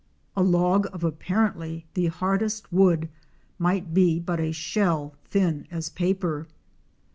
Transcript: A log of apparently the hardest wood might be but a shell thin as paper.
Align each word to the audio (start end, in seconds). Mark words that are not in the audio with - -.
A 0.35 0.41
log 0.41 0.87
of 0.93 1.03
apparently 1.03 1.85
the 1.93 2.07
hardest 2.07 2.71
wood 2.73 3.07
might 3.59 3.93
be 3.93 4.19
but 4.19 4.39
a 4.39 4.51
shell 4.51 5.13
thin 5.25 5.67
as 5.69 5.89
paper. 5.89 6.47